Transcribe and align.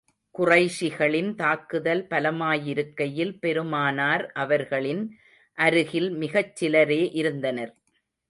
குறைஷிகளின் 0.35 1.35
தாக்குதல் 1.35 2.01
பலமாயிருக்கையில், 2.09 3.33
பெருமானார் 3.39 4.31
அவர்களின் 4.35 5.03
அருகில் 5.57 6.09
மிகச் 6.15 6.55
சிலரே 6.55 7.01
இருந்தனர். 7.13 7.73